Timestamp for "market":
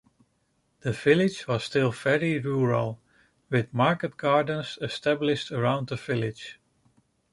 3.71-4.17